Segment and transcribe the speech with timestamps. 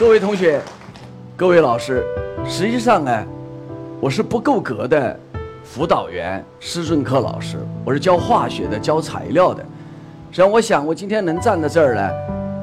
[0.00, 0.58] 各位同学，
[1.36, 2.02] 各位老师，
[2.46, 3.26] 实际上呢，
[4.00, 5.14] 我是不够格的
[5.62, 9.62] 辅导员、施政课老师，我是教化学的、教材料的。
[10.30, 12.10] 实际上，我想我今天能站在这儿呢，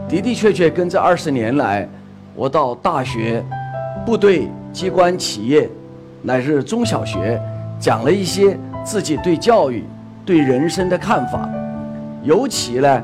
[0.09, 1.88] 的的确确跟这二十年来，
[2.34, 3.45] 我到大学、
[4.04, 5.69] 部队、机关、企业，
[6.23, 7.39] 乃至中小学，
[7.79, 9.83] 讲了一些自己对教育、
[10.25, 11.47] 对人生的看法，
[12.23, 13.04] 尤其呢，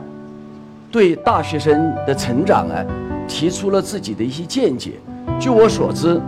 [0.91, 2.83] 对大学生的成长啊。
[3.27, 4.93] 提出了自己的一些见解。
[5.39, 6.21] 据我所知，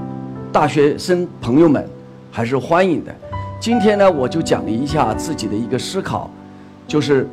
[0.52, 1.88] 大学生朋友们
[2.31, 3.13] 还是欢迎的。
[3.59, 6.30] 今天呢，我就讲一下自己的一个思考，
[6.88, 7.27] 就是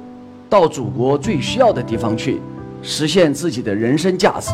[0.49, 2.41] 到祖国最需要的地方去，
[2.83, 4.51] 实现自己的人生价值。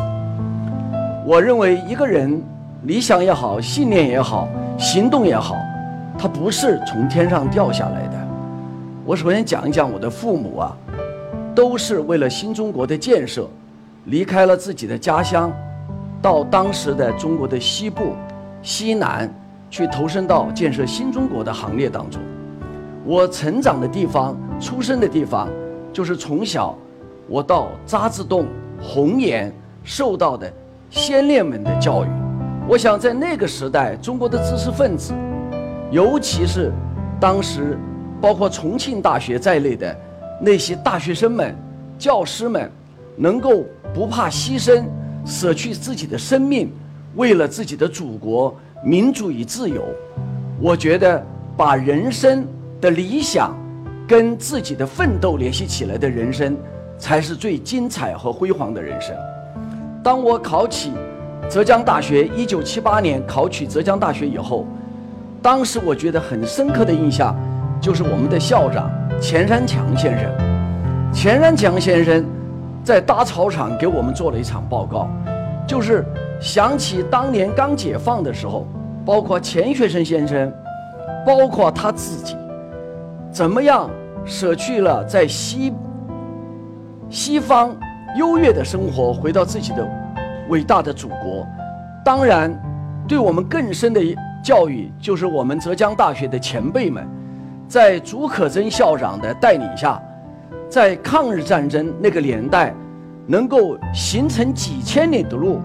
[1.27, 2.43] 我认为，一个人
[2.85, 5.55] 理想也好，信念也好，行动也好，
[6.19, 8.29] 它不是从天上掉下来的。
[9.05, 10.77] 我首先讲一讲我的父母啊，
[11.55, 13.49] 都是为了新中国的建设。
[14.09, 15.53] 离开了自己的家乡，
[16.23, 18.15] 到当时的中国的西部、
[18.63, 19.33] 西南
[19.69, 22.21] 去投身到建设新中国的行列当中。
[23.05, 25.49] 我成长的地方、出生的地方，
[25.93, 26.75] 就是从小
[27.29, 28.47] 我到渣滓洞、
[28.81, 29.53] 红岩
[29.85, 30.51] 受到的
[30.89, 32.09] 先烈们的教育。
[32.67, 35.13] 我想在那个时代，中国的知识分子，
[35.91, 36.73] 尤其是
[37.21, 37.79] 当时
[38.23, 39.95] 包括重庆大学在内的
[40.41, 41.55] 那些大学生们、
[41.99, 42.71] 教师们，
[43.19, 43.65] 能够。
[43.95, 44.85] 不怕牺牲，
[45.25, 46.71] 舍去自己的生命，
[47.17, 49.83] 为了自己的祖国、民主与自由。
[50.61, 51.25] 我觉得
[51.57, 52.47] 把人生
[52.83, 53.57] 的理想
[54.07, 56.55] 跟自己的奋斗联系起来的人生，
[56.99, 59.17] 才是最精彩和辉煌的人生。
[60.05, 60.93] 当我考起
[61.49, 64.67] 浙江大学，一九七八年考取浙江大学以后，
[65.41, 67.35] 当时我觉得很深刻的印象，
[67.81, 68.89] 就是我们的校长
[69.19, 70.31] 钱山强先生。
[71.13, 72.23] 钱山强先生。
[72.89, 75.11] 在大操场给我们做了一场报告，
[75.67, 76.03] 就是
[76.41, 78.67] 想起当年刚解放的时候，
[79.05, 80.51] 包括钱学森先生，
[81.27, 82.35] 包括他自己，
[83.31, 83.91] 怎么样
[84.25, 85.71] 舍去了在西
[87.11, 87.77] 西方
[88.17, 89.87] 优越的生活，回到自己的
[90.49, 91.47] 伟大的祖国。
[92.03, 92.51] 当然，
[93.07, 94.01] 对我们更深的
[94.43, 97.07] 教育，就是我们浙江大学的前辈们，
[97.69, 100.03] 在竺可桢校长的带领下。
[100.69, 102.75] 在抗日战争那个年代，
[103.27, 105.61] 能够形成几千里的路，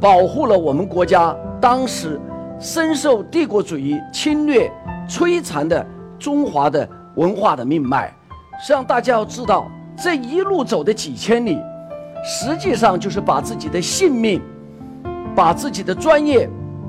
[0.00, 2.20] 保护了我们国家当时
[2.60, 4.70] 深受帝国主义侵略
[5.08, 5.84] 摧残的
[6.18, 8.06] 中华的文化的命脉。
[8.60, 11.58] 实际上，大家要知道，这一路走的几千里，
[12.22, 14.40] 实际上就是把自己的性命、
[15.34, 16.48] 把自己的专业、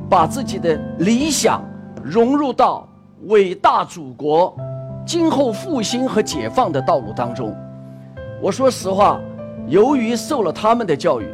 [0.10, 1.64] 把自己的理想
[2.04, 2.88] 融入到
[3.28, 4.56] 伟大祖国。
[5.06, 7.54] 今后复兴和解放的道路当中，
[8.42, 9.20] 我说实话，
[9.68, 11.28] 由于受了他们的教育，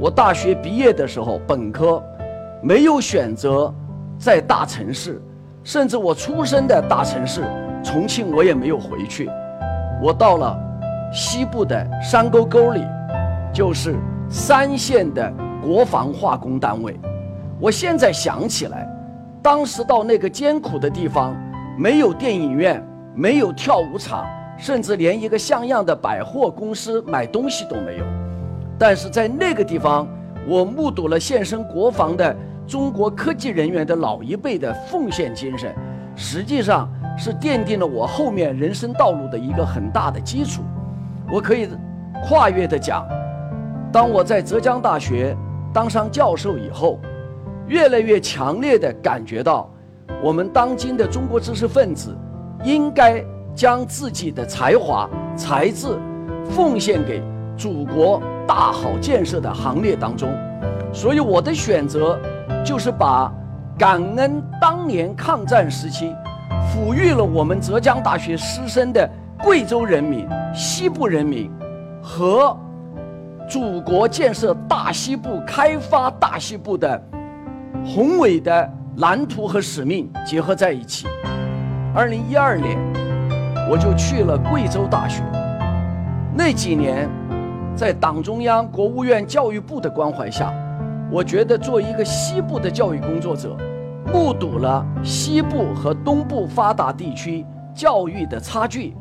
[0.00, 2.02] 我大学毕业的时候本科
[2.62, 3.72] 没有选择
[4.18, 5.22] 在大城市，
[5.62, 7.44] 甚至我出生的大城市
[7.84, 9.30] 重庆我也没有回去，
[10.02, 10.58] 我到了
[11.12, 12.82] 西部的山沟沟里，
[13.52, 13.94] 就是
[14.28, 15.32] 三线的
[15.62, 16.98] 国防化工单位。
[17.60, 18.88] 我现在想起来，
[19.42, 21.36] 当时到那个艰苦的地方。
[21.78, 22.82] 没有电影院，
[23.14, 24.26] 没有跳舞场，
[24.56, 28.04] 甚至连一个像样的百货公司买东西都没有。
[28.78, 30.08] 但是在那个地方，
[30.48, 32.34] 我目睹了献身国防的
[32.66, 35.74] 中国科技人员的老一辈的奉献精神，
[36.16, 36.88] 实际上
[37.18, 40.62] 是奠定了我后面人生道路的一个很大的基础。
[41.30, 41.68] 我可以
[42.24, 43.06] 跨越的讲，
[43.92, 45.36] 当我在浙江大学
[45.74, 46.98] 当上教授以后，
[47.66, 49.70] 越来越强烈的感觉到。
[50.22, 52.16] 我们当今的中国知识分子，
[52.64, 53.22] 应该
[53.54, 55.98] 将自己的才华、才智
[56.50, 57.22] 奉献给
[57.56, 60.28] 祖国大好建设的行列当中。
[60.92, 62.18] 所以我的选择
[62.64, 63.32] 就是把
[63.78, 66.14] 感恩当年抗战时期
[66.72, 69.08] 抚育了我们浙江大学师生的
[69.44, 71.50] 贵州人民、西部人民
[72.02, 72.56] 和
[73.48, 77.00] 祖国建设大西部、开发大西部的
[77.84, 78.75] 宏伟的。
[78.98, 81.06] 蓝图和使命结合在一起。
[81.94, 82.78] 二零一二年，
[83.70, 85.22] 我就去了贵州大学。
[86.34, 87.06] 那几年，
[87.74, 90.50] 在党中央、国务院、教育部的关怀下，
[91.10, 93.54] 我觉得做一个西部的教育工作者，
[94.10, 97.44] 目睹了西部和东部发达地区
[97.74, 98.96] 教育的差距，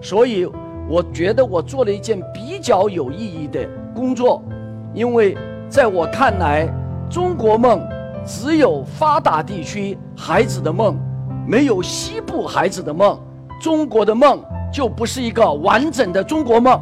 [0.00, 0.48] 所以
[0.88, 4.40] 我觉得我做了一件比较有意义的工作，
[4.94, 5.36] 因为
[5.68, 6.68] 在我看来，
[7.10, 7.80] 中国梦。
[8.26, 10.96] 只有发达地区孩子的梦，
[11.46, 13.18] 没有西部孩子的梦，
[13.60, 16.80] 中国的梦就不是一个完整的中国梦。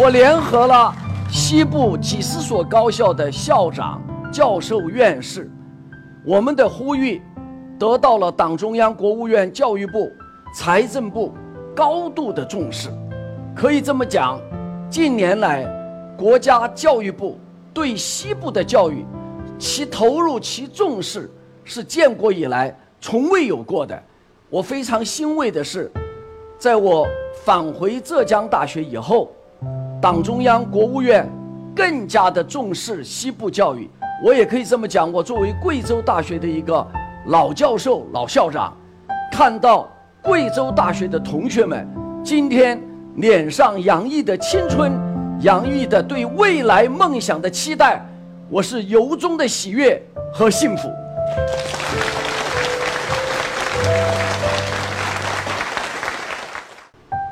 [0.00, 0.94] 我联合了
[1.28, 4.00] 西部几十所高校的校长、
[4.30, 5.50] 教授、院士，
[6.24, 7.20] 我们的呼吁
[7.78, 10.08] 得到了党中央、国务院、教育部、
[10.54, 11.34] 财政部
[11.74, 12.88] 高度的重视。
[13.56, 14.40] 可以这么讲，
[14.88, 15.66] 近年来
[16.18, 17.38] 国家教育部
[17.72, 19.06] 对西部的教育，
[19.56, 21.30] 其投入、其重视
[21.62, 23.96] 是建国以来从未有过的。
[24.50, 25.88] 我非常欣慰的是，
[26.58, 27.06] 在我
[27.44, 29.30] 返回浙江大学以后，
[30.02, 31.24] 党中央、国务院
[31.72, 33.88] 更加的重视西部教育。
[34.24, 36.84] 我也可以这么讲，我作为贵州大学的一个
[37.26, 38.76] 老教授、老校长，
[39.30, 39.88] 看到
[40.20, 41.86] 贵州大学的同学们
[42.24, 42.82] 今天
[43.18, 44.92] 脸上洋溢的青春、
[45.40, 48.04] 洋溢的对未来梦想的期待，
[48.50, 50.02] 我是由衷的喜悦
[50.32, 50.88] 和幸福。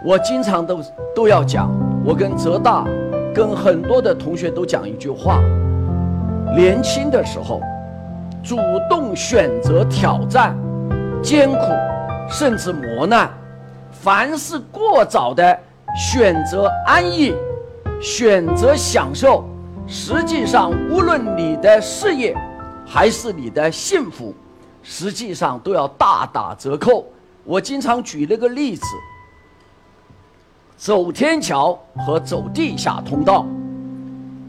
[0.05, 0.81] 我经常都
[1.17, 1.69] 都要讲，
[2.05, 2.85] 我跟浙大，
[3.35, 5.41] 跟很多的同学都讲一句话：
[6.57, 7.61] 年轻的时候，
[8.41, 8.57] 主
[8.89, 10.57] 动选择挑战、
[11.21, 11.73] 艰苦，
[12.31, 13.27] 甚至磨难；
[13.91, 15.59] 凡是过早的
[15.97, 17.35] 选择安逸、
[18.01, 19.45] 选择享受，
[19.87, 22.37] 实际上无论你的事业
[22.87, 24.35] 还是你的幸福，
[24.83, 27.05] 实际上都要大打折扣。
[27.45, 28.85] 我经常举那个例子。
[30.77, 33.47] 走天桥和走地下通道，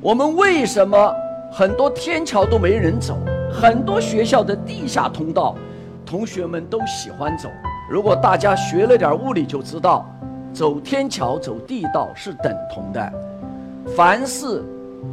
[0.01, 1.15] 我们为什么
[1.51, 3.17] 很多天桥都没人走？
[3.49, 5.55] 很多学校的地下通道，
[6.05, 7.47] 同学们都喜欢走。
[7.89, 10.05] 如果大家学了点物理，就知道，
[10.51, 13.13] 走天桥、走地道是等同的。
[13.95, 14.63] 凡是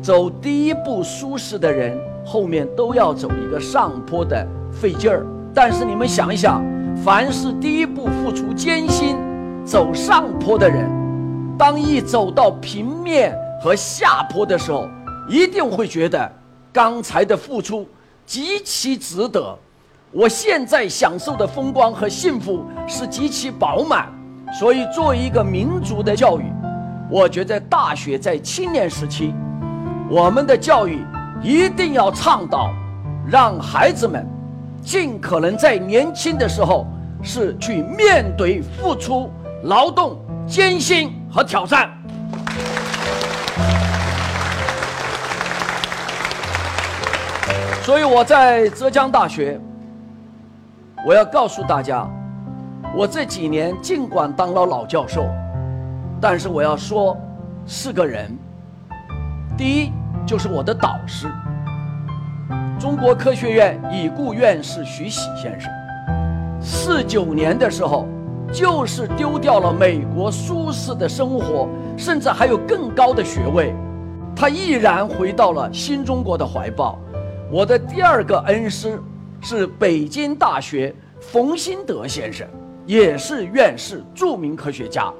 [0.02, 5.24] 走第一步舒适的人，后面都要走一个上坡的费劲儿。
[5.54, 6.62] 但是你们想一想，
[7.04, 9.16] 凡是第一步付出艰辛
[9.64, 10.90] 走上坡的人，
[11.56, 14.88] 当一走到平面和下坡的时候，
[15.28, 16.30] 一定会觉得
[16.72, 17.86] 刚才的付出
[18.26, 19.56] 极其值得。
[20.10, 24.12] 我现在享受的风光和幸福是极其饱满。
[24.60, 26.44] 所以，做一个民族的教育，
[27.10, 29.34] 我觉得大学在青年时期，
[30.08, 31.04] 我们的教育
[31.42, 32.70] 一定要倡导，
[33.26, 34.26] 让孩子们
[34.82, 36.86] 尽可能在年轻的时候
[37.22, 39.30] 是去面对付出、
[39.64, 41.12] 劳动、艰辛。
[41.34, 41.90] 和挑战，
[47.82, 49.58] 所以我在浙江大学，
[51.04, 52.08] 我要告诉大家，
[52.96, 55.26] 我这几年尽管当了老教授，
[56.26, 57.14] 但是我要说
[57.66, 58.34] 四个人。
[59.58, 59.92] 第一
[60.24, 61.30] 就是我的导师，
[62.80, 65.70] 中国科学院已故院士徐喜先生，
[66.62, 68.08] 四九年的时候。
[68.52, 73.74] 就是丢掉了美国舒适的生活，甚至还有更高的学位，
[74.36, 76.96] 他毅然回到了新中国的怀抱。
[77.50, 79.02] 我的第二个恩师
[79.40, 82.46] 是北京大学冯新德先生，
[82.86, 85.12] 也是院士、著名科学家。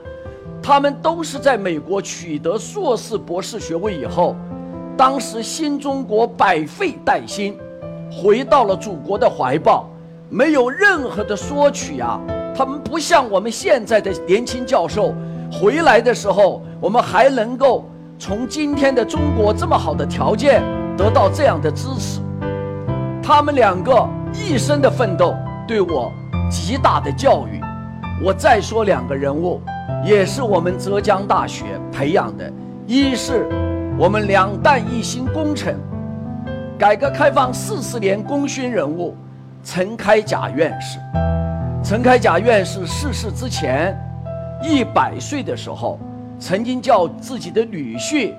[0.66, 4.34] 他们都是在美国取得硕士、博士学位以后，
[4.96, 7.54] 当时新中国百废待兴，
[8.10, 9.86] 回到了祖国的怀抱，
[10.30, 12.18] 没有任何的索取啊。
[12.56, 15.12] 他们不像我们现在的年轻教授，
[15.52, 17.84] 回来的时候，我们还能够
[18.18, 20.62] 从今天的中国这么好的条件
[20.96, 22.20] 得到这样的支持。
[23.22, 25.34] 他们两个一生的奋斗，
[25.68, 26.10] 对我
[26.50, 27.60] 极大的教育。
[28.24, 29.60] 我再说两个人物，
[30.04, 32.52] 也是我们浙江大学培养的，
[32.86, 33.48] 一是
[33.98, 35.78] 我们两弹一星功臣，
[36.78, 39.16] 改革开放四十年功勋人物
[39.64, 40.98] 陈开甲院士。
[41.82, 43.98] 陈开甲院士逝世之前，
[44.62, 45.98] 一百岁的时候，
[46.38, 48.34] 曾经叫自己的女婿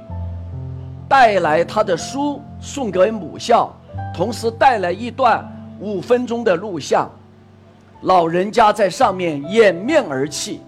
[1.10, 3.74] 带来他的书送给母校，
[4.14, 5.44] 同时带来一段
[5.80, 7.10] 五分钟的录像。
[8.02, 10.62] 老人家在上面掩面而泣，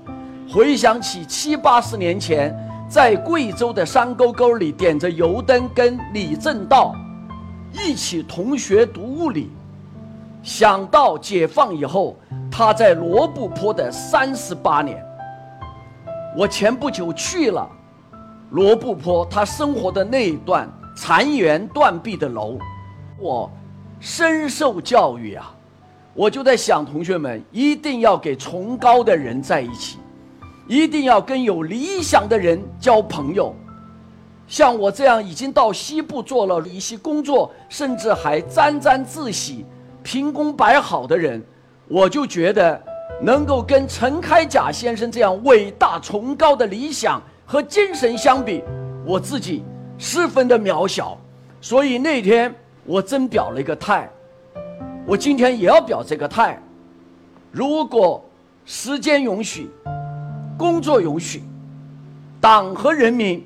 [0.50, 2.56] 回想起七八十年前
[2.90, 6.96] 在贵州的山沟沟里点着油灯，跟李政道
[7.74, 9.52] 一起同学读物理。
[10.42, 12.16] 想到解放以后。
[12.50, 15.00] 他在罗布泊的三十八年，
[16.36, 17.70] 我前不久去了
[18.50, 22.58] 罗布泊，他生活的那一段残垣断壁的楼，
[23.20, 23.52] 我
[24.00, 25.54] 深受教育啊！
[26.16, 30.00] 我就在想，同学们一定要给崇高的人在一起，
[30.68, 33.56] 一定要跟有理想的人交朋友。
[34.48, 39.66] 像我这样已经到西部做了一些工作，甚至还沾沾自喜、
[40.04, 41.44] 凭功摆好的人。
[41.88, 42.82] 我就觉得，
[43.22, 48.64] 能够跟陈开甲先生这样伟大崇高的理想和精神相比，
[49.06, 49.64] 我自己
[49.98, 51.18] 十分的渺小。
[51.60, 52.54] 所以那天
[52.86, 54.10] 我真表了一个态，
[55.06, 56.62] 我今天也要表这个态。
[57.52, 58.24] 如果
[58.66, 59.70] 时间允许，
[60.58, 61.44] 工作允许，
[62.42, 63.46] 党和人民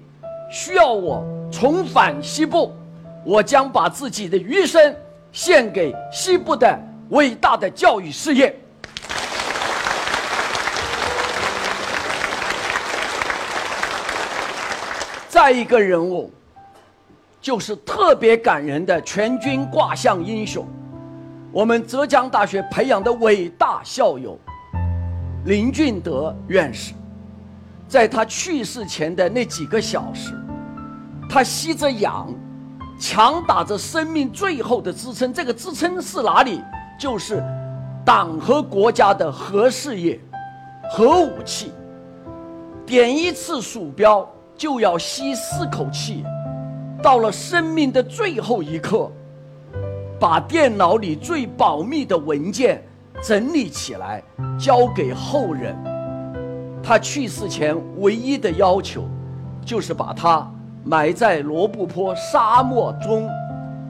[0.50, 2.74] 需要我重返西部，
[3.26, 4.96] 我将把自己的余生
[5.32, 8.56] 献给西部的伟大的教育事业。
[15.28, 16.32] 再一个人物，
[17.42, 20.66] 就是特别感人的全军挂像英雄，
[21.52, 24.38] 我们浙江大学培养的伟大校友
[25.46, 26.94] 林俊德院士。
[27.92, 30.34] 在他去世前的那几个小时，
[31.30, 32.34] 他吸着氧，
[32.98, 35.34] 强打着生命最后的支撑。
[35.34, 36.62] 这个支撑是哪里？
[36.98, 37.44] 就是
[38.06, 40.18] 党和国家的核事业、
[40.90, 41.74] 核武器。
[42.86, 46.24] 点一次鼠标就要吸四口气，
[47.04, 49.12] 到了生命的最后一刻，
[50.18, 52.82] 把电脑里最保密的文件
[53.22, 54.24] 整理起来，
[54.58, 55.76] 交给后人。
[56.84, 59.04] 他去世前唯一的要求，
[59.64, 60.52] 就是把他
[60.84, 63.30] 埋在罗布泊沙漠中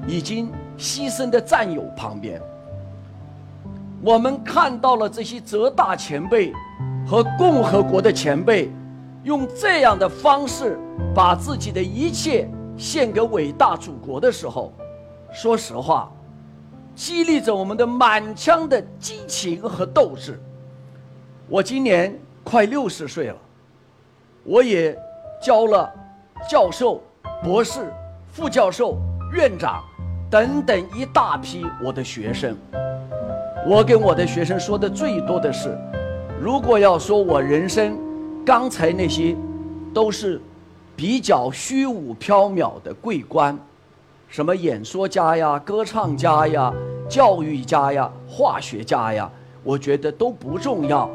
[0.06, 2.40] 已经牺牲的战友旁边。
[4.04, 6.52] 我们看到了这些浙大前辈
[7.08, 8.70] 和共和国的前辈，
[9.24, 10.78] 用这样的方式
[11.16, 14.74] 把自己的一切献给伟大祖国的时候，
[15.32, 16.12] 说实话，
[16.94, 20.38] 激励着我们的满腔的激情和斗志。
[21.48, 22.20] 我今年。
[22.44, 23.36] 快六十岁了，
[24.44, 24.98] 我也
[25.42, 25.92] 教了
[26.50, 27.02] 教授、
[27.44, 27.92] 博士、
[28.32, 28.98] 副教授、
[29.34, 29.84] 院长
[30.30, 32.58] 等等一大批我的学生。
[33.68, 35.78] 我跟我的学生说的最多的是，
[36.42, 37.98] 如果要说我人生，
[38.44, 39.36] 刚才那些
[39.94, 40.42] 都是
[40.96, 43.58] 比较虚无缥缈的桂冠，
[44.28, 46.74] 什么演说家呀、歌唱家呀、
[47.08, 49.30] 教育家呀、化学家呀，
[49.64, 51.08] 我觉得都不重要。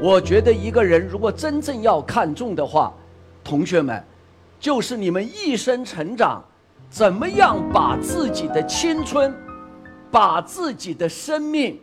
[0.00, 2.94] 我觉得一个人如果真正要看重的话，
[3.42, 4.00] 同学们，
[4.60, 6.40] 就是你们一生成长，
[6.88, 9.34] 怎么样把自己的青春，
[10.08, 11.80] 把自己的生命，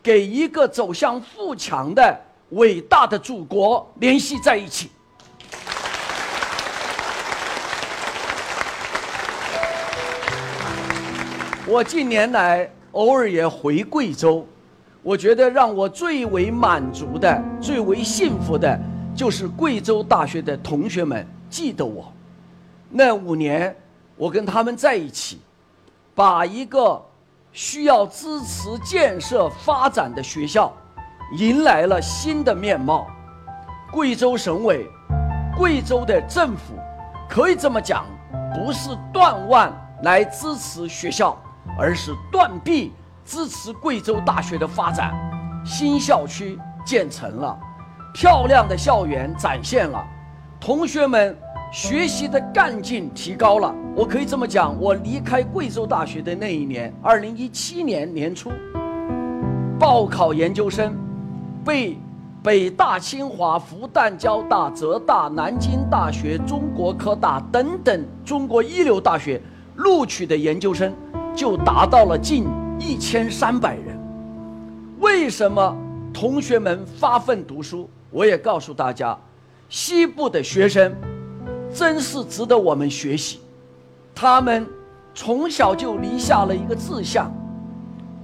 [0.00, 2.16] 给一个走向富强的
[2.50, 4.88] 伟大的祖国联系在一起。
[11.66, 14.46] 我近年来偶尔也回贵州。
[15.02, 18.78] 我觉得让我最为满足的、最为幸福的，
[19.14, 22.12] 就是贵州大学的同学们记得我。
[22.90, 23.74] 那五年，
[24.16, 25.40] 我跟他们在一起，
[26.14, 27.00] 把一个
[27.50, 30.70] 需要支持建设发展的学校，
[31.38, 33.06] 迎来了新的面貌。
[33.90, 34.86] 贵州省委、
[35.56, 36.74] 贵州的政府，
[37.28, 38.04] 可以这么讲，
[38.54, 41.36] 不是断腕来支持学校，
[41.78, 42.92] 而是断臂。
[43.30, 45.14] 支持贵州大学的发展，
[45.64, 47.56] 新校区建成了，
[48.12, 50.04] 漂亮的校园展现了，
[50.58, 51.38] 同学们
[51.72, 53.72] 学习的干劲提高了。
[53.94, 58.50] 我可以这么讲，我离开贵州大学的那一年，二零一七年年初，
[59.78, 60.92] 报考研究生，
[61.64, 61.96] 被
[62.42, 69.40] 北大、清华、复旦、交大、浙大、南京大学、中国科大等等中国一流大学
[69.76, 70.92] 录取的研究生，
[71.32, 72.44] 就达到了近。
[72.80, 73.96] 一千三百人，
[75.00, 75.76] 为什么
[76.14, 77.88] 同学们发奋读书？
[78.10, 79.16] 我也告诉大家，
[79.68, 80.92] 西部的学生
[81.72, 83.40] 真是值得我们学习。
[84.14, 84.66] 他们
[85.14, 87.30] 从小就立下了一个志向，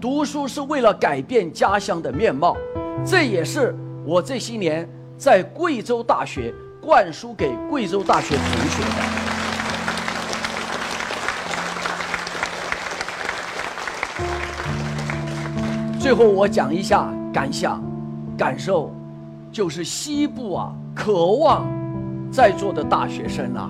[0.00, 2.56] 读书是为了改变家乡的面貌。
[3.04, 9.25] 这也是我这些年在贵州大学灌输给贵州大学同学的。
[16.06, 17.82] 最后我讲一下感想、
[18.38, 18.92] 感受，
[19.50, 21.66] 就是西部啊，渴望
[22.30, 23.68] 在座的大学生啊，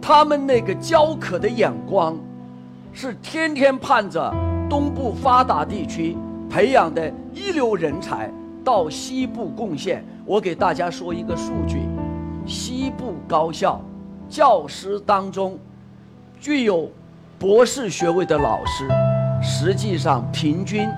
[0.00, 2.16] 他们那个焦渴的眼光，
[2.92, 4.32] 是天天盼着
[4.68, 6.16] 东部发达地区
[6.48, 8.30] 培养的一流人才
[8.64, 10.04] 到西部贡献。
[10.24, 11.80] 我给大家说一个数据：
[12.46, 13.82] 西部高校
[14.28, 15.58] 教师当中，
[16.38, 16.88] 具有
[17.40, 18.86] 博士学位的老师，
[19.42, 20.88] 实际上平均。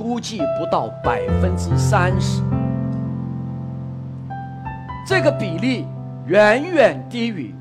[0.00, 2.42] 估计不到百分之三十，
[5.06, 5.86] 这个比例
[6.24, 7.54] 远远低于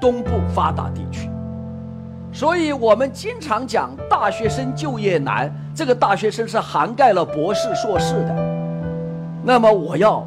[0.00, 1.28] 东部发达地区，
[2.32, 8.36] 所以我们经常讲大学生就业难，这个大学生是涵盖了博士、硕士的。
[9.42, 10.24] 那么我要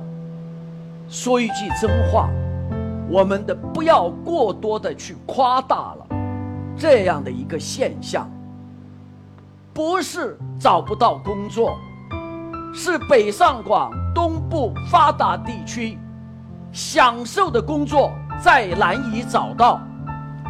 [1.07, 2.29] 说一句真话，
[3.09, 6.07] 我们的不要过多的去夸大了
[6.75, 8.29] 这样的一个现象。
[9.73, 11.77] 不是找不到工作，
[12.73, 15.97] 是北上广东部发达地区
[16.73, 19.79] 享受的工作再难以找到，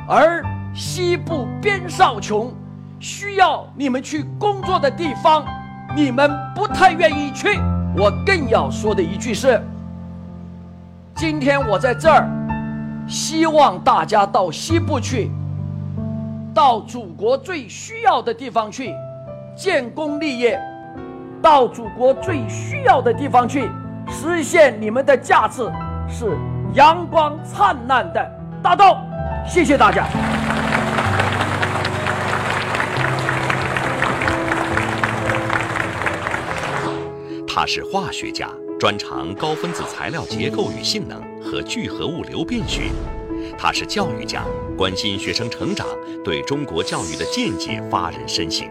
[0.07, 2.51] 而西部边少穷，
[2.99, 5.45] 需要你们去工作的地方，
[5.95, 7.59] 你们不太愿意去。
[7.95, 9.61] 我更要说的一句是：
[11.15, 12.27] 今天我在这儿，
[13.07, 15.29] 希望大家到西部去，
[16.55, 18.95] 到祖国最需要的地方去。
[19.55, 20.59] 建功立业，
[21.41, 23.69] 到祖国最需要的地方去，
[24.09, 25.69] 实现你们的价值，
[26.07, 26.37] 是
[26.73, 28.31] 阳光灿烂的
[28.63, 29.01] 大道。
[29.47, 30.07] 谢谢大家。
[37.47, 38.47] 他是化学家，
[38.79, 42.91] 专长高分子材料结构与性能和聚合物流变学；
[43.57, 44.43] 他是教育家，
[44.77, 45.85] 关心学生成长，
[46.23, 48.65] 对中国教育的见解发人深省。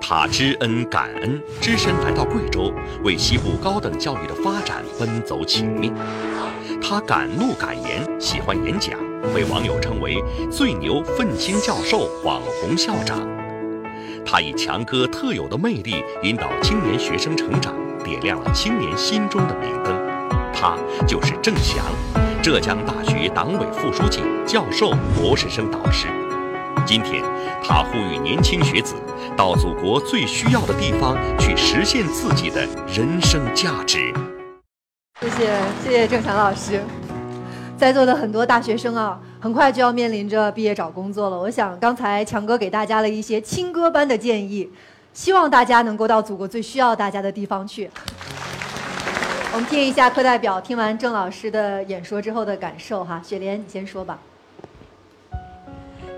[0.00, 5.92] 他知恩感恩，只身来到贵州，为西部高等教育的发展奔走请命。
[6.80, 8.98] 他敢怒敢言，喜欢演讲，
[9.34, 10.16] 被网友称为
[10.50, 13.18] “最牛愤青教授”、“网红校长”。
[14.24, 17.74] 他以强哥特有的魅力引导青年学生成长，
[18.04, 19.94] 点亮了青年心中的明灯。
[20.52, 20.76] 他
[21.06, 21.84] 就是郑翔，
[22.42, 26.06] 浙江大学党委副书记、教授、博士生导师。
[26.88, 27.22] 今天，
[27.62, 28.94] 他呼吁年轻学子
[29.36, 34.10] 到祖国最需要的地方去实现自己的人生价值。
[35.20, 36.82] 谢谢，谢谢郑强老师。
[37.76, 41.38] 在座的很多大学生啊，很快就要面临着毕业找工作了。
[41.38, 44.70] 我想，刚才强哥给大家了一些亲哥般的建议，
[45.12, 47.90] 希望大家能够到祖国最需要大家的地方去。
[49.52, 53.20] 我们听一下课代表听完郑老师的演说之后的感受哈。
[53.22, 54.18] 雪莲，你先说吧。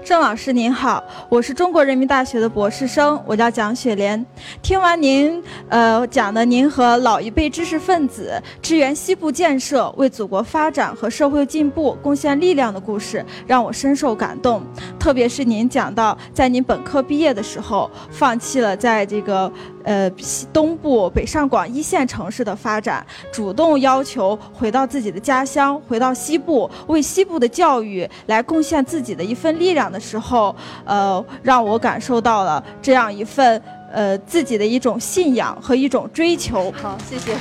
[0.02, 4.24] 郑老师您好，我是中国人民大学的博士生，我叫蒋雪莲。
[4.62, 14.62] 听完您呃讲的您和老一辈知识分子支援西部建设、为祖国发展和社会进步贡献力量的故事，让我深受感动。
[14.98, 19.52] 特别是您讲到，在您本科毕业的时候，放弃了在这个。
[19.82, 20.10] 呃，
[20.52, 33.60] 东部北上广一线城市的发展，主动要求回到自己的家乡，回到西部，为西部的教育来贡献自己的一份力量的时候，呃，让我感受到了这样一份
[33.92, 36.72] 呃自己的一种信仰和一种追求。
[36.72, 37.34] 好，谢谢。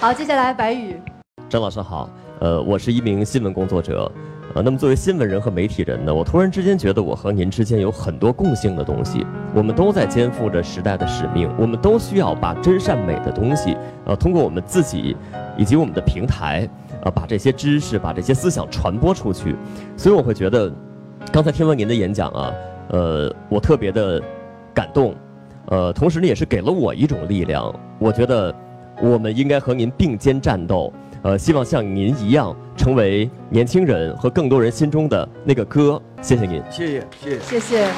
[0.00, 1.00] 好，接下来白宇。
[1.48, 2.08] 张老师好，
[2.40, 4.10] 呃，我是一名新闻工作者。
[4.54, 9.24] 呃，那么作为新闻人和媒体人呢，我突然之间觉得我和您之间有很多共性的东西。
[9.54, 15.16] 我们都在肩负着时代的使命，我们都需要把真善美的东西，呃，通过我们自己
[15.56, 16.68] 以及我们的平台，
[17.02, 19.54] 呃，把这些知识、把这些思想传播出去。
[19.96, 20.72] 所以我会觉得，
[21.30, 22.52] 刚才听完您的演讲啊，
[22.88, 24.22] 呃，我特别的
[24.74, 25.14] 感动，
[25.66, 27.72] 呃，同时呢，也是给了我一种力量。
[27.98, 28.54] 我觉得
[29.00, 30.92] 我们应该和您并肩战斗。
[31.22, 36.02] 呃，希望像您一样，成为年轻人和更多人心中的那个歌。
[36.20, 37.88] 谢谢您，谢谢，谢谢，谢谢。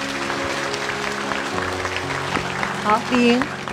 [2.83, 3.64] 好，李莹。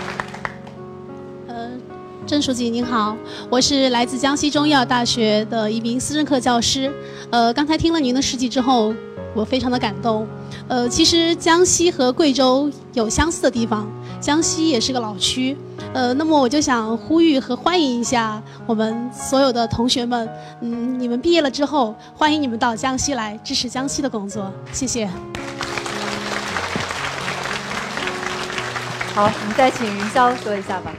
[2.32, 3.14] 郑书记您好，
[3.50, 6.90] 我是来自江西中医药大学的一名思政课教师。
[7.30, 8.94] 呃，刚才听了您的事迹之后，
[9.36, 10.26] 我非常的感动。
[10.70, 13.86] 呃，其实江西和贵州有相似的地方，
[14.22, 15.58] 江西也是个老区。
[15.92, 20.30] 呃，那么我就想呼吁和欢迎一下我们所有的同学们，
[20.62, 25.06] 嗯，你们毕业了之后，欢迎你们到江西来支持江西的工作，谢谢。
[29.14, 30.94] 好，我们再请云霄说一下吧。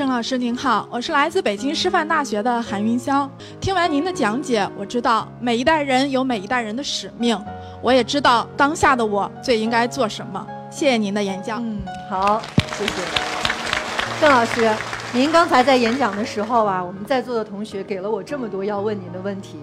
[0.00, 3.28] 郑老师您好，我是来自北京师范大学的韩云霄。
[3.60, 7.38] 听完您的讲解，我知道每一代人有每一代人的使命，
[7.82, 10.46] 我也知道当下的我最应该做什么。
[10.70, 11.62] 谢谢您的演讲。
[11.62, 12.40] 嗯，好，
[12.78, 12.92] 谢谢。
[14.22, 14.74] 郑老师，
[15.12, 19.58] 您刚才在演讲的时候啊，我们在座的同学给了我这么多要问您的问题，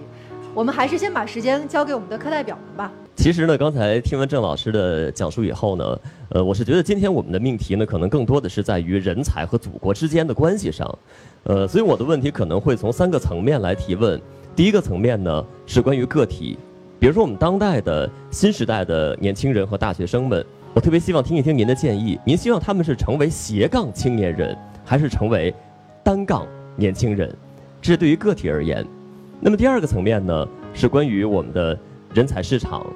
[0.54, 2.92] 我们还是先把时间交给我们的课代表们吧。
[3.18, 10.98] 其实呢，刚才听完郑老师的讲述以后呢，呃，我是觉得今天我们的命题呢，可能更多的是在于人才和祖国之间的关系上，
[11.42, 14.20] 呃，所以我的问题可能会从三个层面来提问。
[14.54, 16.56] 第一个层面呢，是关于个体，
[17.00, 20.46] 比如说我们当代的新时代的年轻人和大学生们。
[20.72, 22.20] 我特别希望听一听您的建议。
[22.24, 25.52] 您希望他们是成为斜杠青年人，还是成为
[26.04, 27.34] 单杠年轻人？
[27.82, 28.86] 这是对于个体而言。
[29.40, 31.76] 那么第二个层面呢，是关于我们的
[32.14, 32.86] 人才市场。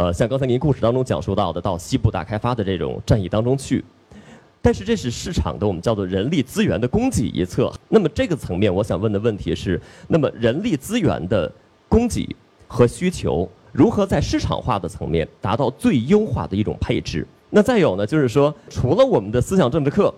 [0.00, 3.84] 呃，像刚才您故事当中讲述到的，到西部大开发的这种战役当中去。
[4.62, 7.70] 但是这是市场的我们叫做人力资源的供给一侧。
[7.90, 11.52] 那么这个层面，我想问的问题是：那么人力资源的
[11.86, 12.26] 供给
[12.66, 17.26] 和需求如何在市场化的层面达到最优化的一种配置？
[17.50, 20.14] 那再有呢，就是说，除了我们的思想政治课，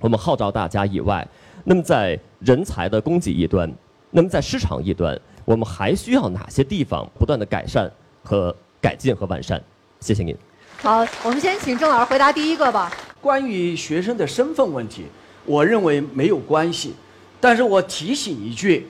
[0.00, 1.28] 我们号召大家以外，
[1.62, 3.70] 那么在人才的供给一端，
[4.12, 9.60] 那么在市场一端，我们还需要哪些地方不断的改善和改进和完善？
[9.98, 10.36] 谢谢您。
[10.80, 12.92] 好，我们先请郑老师回答第一个吧。
[13.20, 15.06] 关于学生的身份问题，
[15.44, 16.94] 我认为没有关系，
[17.40, 18.86] 但是我提醒一句，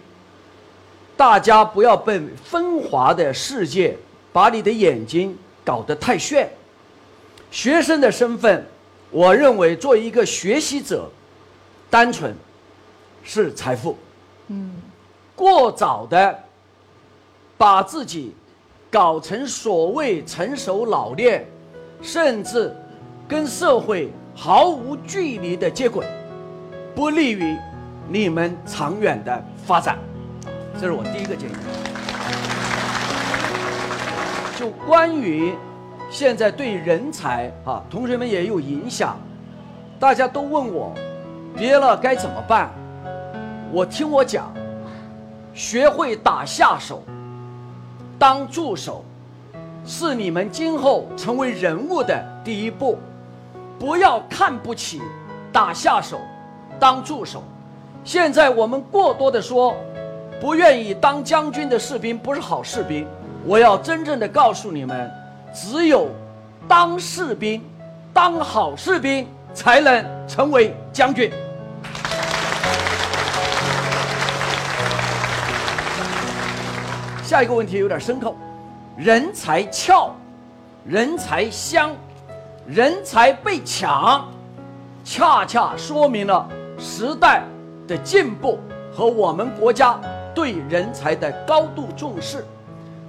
[1.16, 3.96] 大家不要被纷华的世界
[4.34, 6.46] 把你的眼睛搞得太炫。
[7.50, 8.66] 学生的身份，
[9.10, 11.10] 我认为作为一个学习者，
[11.88, 12.36] 单纯
[13.22, 13.96] 是财富。
[14.48, 14.74] 嗯，
[15.34, 16.38] 过早的
[17.56, 18.34] 把自己
[18.96, 21.44] 搞成所谓成熟老练，
[22.00, 22.74] 甚至
[23.28, 26.06] 跟社会毫无距离的接轨，
[26.94, 27.54] 不利于
[28.08, 29.98] 你们长远的发展。
[30.80, 31.52] 这是我第一个建议。
[34.58, 35.52] 就关于
[36.10, 39.18] 现在对人才啊，同学们也有影响，
[40.00, 40.94] 大家都问我，
[41.54, 42.70] 毕业了该怎么办？
[43.70, 44.50] 我听我讲，
[45.52, 47.02] 学会打下手，
[48.18, 49.04] 当助手，
[49.84, 52.98] 是你们今后成为人物的第一步。
[53.78, 55.02] 不要看不起
[55.52, 56.18] 打下手、
[56.78, 57.42] 当助手。
[58.04, 59.76] 现在我们过多的说，
[60.40, 63.06] 不愿意当将军的士兵不是好士兵。
[63.44, 65.10] 我要真正的告诉你们，
[65.52, 66.08] 只有
[66.66, 67.62] 当士兵、
[68.14, 71.30] 当好士兵，才能成为将军。
[77.26, 78.32] 下一个问题有点深刻，
[78.96, 80.14] 人才俏，
[80.84, 81.90] 人才香，
[82.68, 84.28] 人才被抢，
[85.04, 87.42] 恰恰说明了时代
[87.88, 88.60] 的进步
[88.94, 90.00] 和我们国家
[90.32, 92.44] 对人才的高度重视。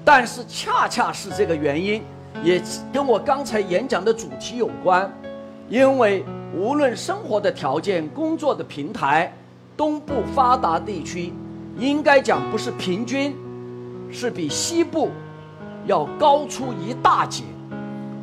[0.04, 2.02] 但是，恰恰是这个原因，
[2.42, 2.60] 也
[2.92, 5.08] 跟我刚才演讲的主题有关。
[5.70, 6.26] 因为
[6.56, 9.32] 无论生活的条件、工作的平台，
[9.76, 11.32] 东部发达地区
[11.78, 13.36] 应该讲不是平均，
[14.12, 15.10] 是比西部
[15.86, 17.44] 要高出一大截。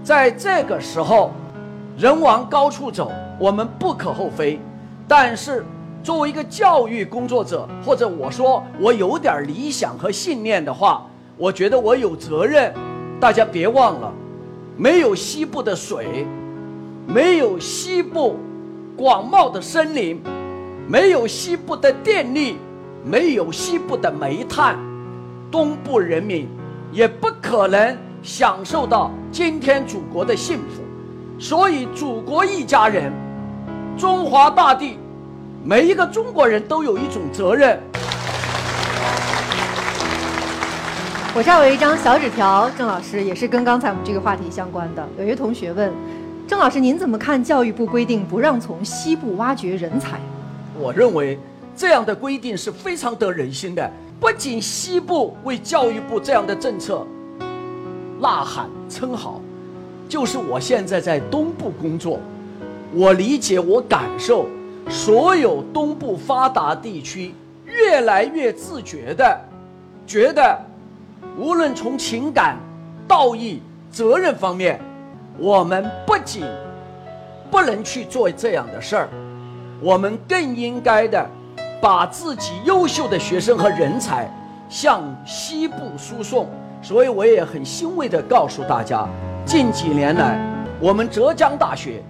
[0.02, 1.32] 在这个时候，
[1.96, 4.60] 人往高处走，我们不可厚非。
[5.06, 5.64] 但是，
[6.02, 12.72] 作为一个教育工作者，或者我说我有点理想和信念的话，我觉得我有责任。
[13.20, 14.12] 大家别忘了，
[14.76, 16.26] 没有西部的水，
[17.06, 18.36] 没有西部
[18.96, 20.20] 广袤的森林，
[20.86, 22.58] 没有西部的电力，
[23.02, 24.76] 没有西部的煤炭，
[25.50, 26.48] 东部人民
[26.92, 30.82] 也不可能享受到今天祖国的幸福。
[31.38, 33.12] 所以，祖国一家人，
[33.96, 34.98] 中华大地，
[35.64, 37.78] 每一个中国人都有一种责任。
[41.36, 45.04] 我这儿有一张小纸条，郑老师也是跟刚才我们这个话题相关的。
[45.18, 45.92] 有一个同学问，
[46.46, 50.20] 郑老师您怎么看教育部规定不让从西部挖掘人才？
[50.78, 51.36] 我认为
[51.76, 53.90] 这样的规定是非常得人心的。
[54.20, 57.06] 不仅西部为教育部这样的政策
[58.20, 59.40] 呐喊称好，
[60.08, 62.18] 就是我现在在东部工作，
[62.92, 64.46] 我理解我感受，
[64.88, 67.34] 所有东部发达地区
[67.66, 69.40] 越来越自觉的
[70.06, 70.58] 觉得。
[71.36, 72.56] 无论从情感、
[73.08, 74.80] 道义、责任方面，
[75.36, 76.44] 我们不仅
[77.50, 79.08] 不能去做这样的事儿，
[79.80, 81.28] 我们更应该的
[81.84, 84.26] 把自己优秀的学生和人才
[84.70, 86.48] 向西部输送。
[86.80, 89.06] 所以，我也很欣慰的告诉大家，
[89.44, 90.40] 近几年来，
[90.80, 92.02] 我们浙江大学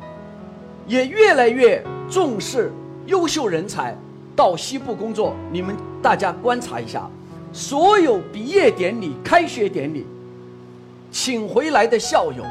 [0.87, 2.73] 也越来越重视
[3.07, 3.97] 优秀人才
[4.37, 5.35] 到西部工作。
[5.51, 7.11] 你们大家观察一下。
[7.53, 10.07] 所有毕业典礼、开学典礼，
[11.11, 12.45] 请回来的校友，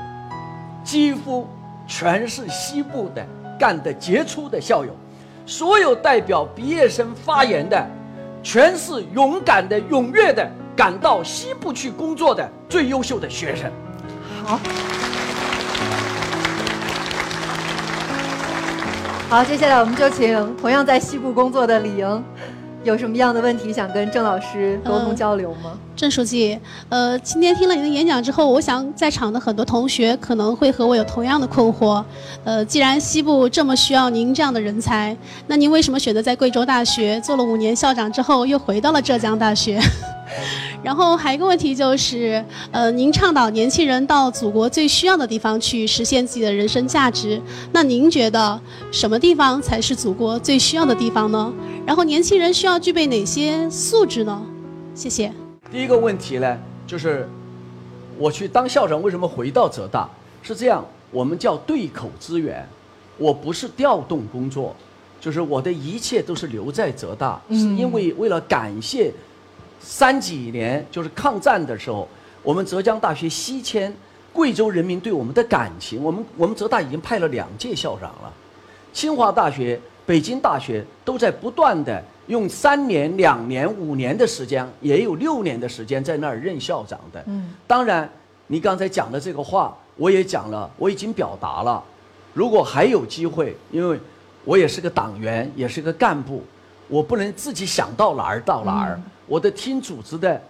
[0.84, 1.48] 几乎
[1.88, 3.26] 全是西部的
[3.58, 4.92] 干的杰出的校友；
[5.45, 7.86] 所有代表毕业生发言的，
[8.41, 13.69] 全是勇敢的、踊跃的赶到西部去工作的最优秀的学生。
[14.45, 14.60] 好，
[19.29, 22.23] 好，接下来我们就请同样在西部工作的李莹。
[22.84, 25.77] 有什么样的问题想跟郑老师沟通交流吗？
[26.04, 32.04] 郑书记，呃，今天听了您的演讲之后，我想在场的很多同学可能会和我有同样的困惑。
[32.44, 35.16] 呃，既然西部这么需要您这样的人才，
[35.48, 39.80] 那您为什么选择在贵州大学做了五年校长之后，又回到了浙江大学？
[40.84, 48.60] 然后还有一个问题就是，呃，您倡导年轻人到祖国最需要的地方去实现自己的人生价值，那您觉得
[48.92, 51.54] 什么地方才是祖国最需要的地方呢？
[51.86, 54.42] 然后年轻人需要具备哪些素质呢？
[54.94, 55.32] 谢谢。
[55.74, 56.56] 第一个问题呢，
[56.86, 57.28] 就是
[58.20, 60.08] 我去当校长，为什么回到浙大？
[60.44, 62.64] 是这样，我们叫对口资源，
[63.18, 64.76] 我不是调动工作，
[65.20, 69.12] 就是我的一切都是留在浙大，是因为为了感谢。
[69.80, 72.08] 三几年就是抗战的时候，
[72.44, 73.92] 我们浙江大学西迁，
[74.32, 78.32] 贵州人民对我们的感情，我们我们浙大已经派了两届校长了，
[78.94, 87.24] 清华大学、北京大学都在不断的用三年、两年、五年的时间，也有六年的时间在那儿任校长的。
[87.28, 88.10] 嗯，当然，
[88.48, 91.84] 你刚才讲的这个话，我也讲了，我已经表达了。
[92.34, 94.00] 如果还有机会，因为
[94.44, 96.44] 我也是个党员，也是个干部，
[96.88, 99.00] 我不能自己想到哪儿到哪儿。
[99.26, 100.42] 我得听组织的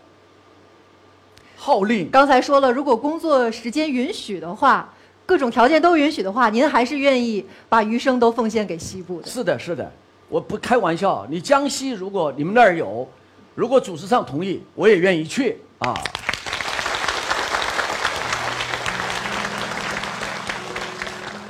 [1.55, 2.09] 号令。
[2.09, 4.91] 刚才说了，如果工作时间允许的话，
[5.25, 9.27] 各种条件都允许的话，您还是愿意把余生都奉献给西部的。
[9.27, 9.91] 是的，是的，
[10.29, 11.25] 我不开玩笑。
[11.29, 13.07] 你江西如果你们那儿有，
[13.55, 15.93] 如果组织上同意，我也愿意去啊。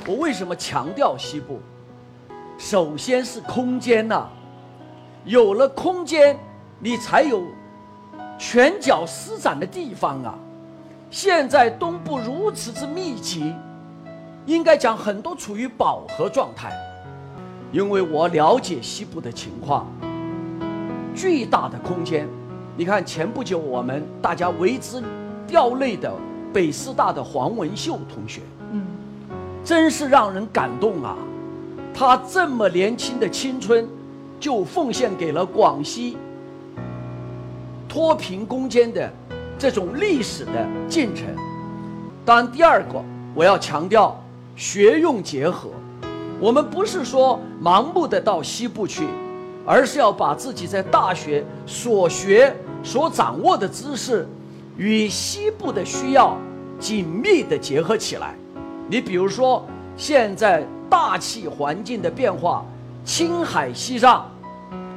[0.06, 1.60] 我为什么强调西部？
[2.58, 4.28] 首先是空间呐，
[5.24, 6.38] 有了空间。
[6.80, 7.42] 你才有
[8.38, 10.34] 拳脚施展的地方啊！
[11.14, 13.54] 现在东部如此之密集，
[14.46, 16.72] 应该讲很多处于饱和状态。
[17.70, 19.86] 因为我了解西部的情况，
[21.14, 22.28] 巨大的空间。
[22.76, 25.00] 你看前不久我们大家为之
[25.46, 26.12] 掉泪的
[26.52, 28.40] 北师大的黄文秀同学，
[28.72, 28.84] 嗯，
[29.64, 31.16] 真是让人感动啊！
[31.94, 33.88] 他这么年轻的青春，
[34.40, 36.16] 就奉献给了广西。
[37.88, 39.08] 脱贫攻坚的
[39.58, 41.26] 这种历史的进程。
[42.24, 43.02] 当然，第二个
[43.34, 44.18] 我要强调
[44.56, 45.70] 学用结合。
[46.40, 49.06] 我们不是说盲目的到西部去，
[49.64, 54.28] 而是要把自己在大学所学、所掌握的知识
[54.76, 56.36] 与西部的需要
[56.78, 58.34] 紧密的结合起来。
[58.88, 59.64] 你比如说，
[59.96, 62.64] 现在大气环境的变化，
[63.04, 64.28] 青海、西藏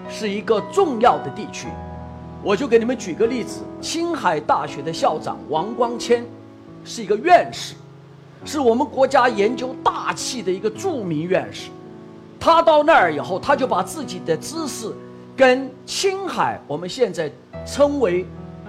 [0.09, 1.67] 是一个重要的地区。
[2.47, 6.25] 我就给你们举个例子，青海大学的校长王光谦，
[6.85, 7.75] 是一个院士，
[8.45, 11.69] 是我们国家研究大气的一个著名院士。
[12.39, 14.89] 他到那儿以后，他就把自己的知识
[15.35, 17.29] 跟青海，我们现在
[17.65, 18.25] 称为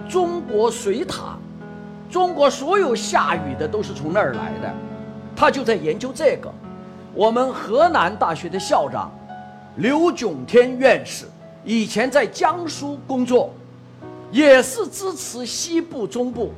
[0.09, 1.37] 中国水塔，
[2.11, 4.73] 中国所有下雨的都是从那儿来的，
[5.33, 6.51] 他就在研究这个。
[7.13, 9.09] 我们河南大学的校长
[9.77, 11.23] 刘炯天院士，
[11.63, 13.53] 以前在江苏工作。
[14.31, 16.51] 也是支持西部、中部，